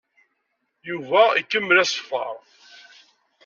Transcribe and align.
Yuba 0.89 1.21
ikemmel 1.41 1.77
aṣeffer. 1.83 2.35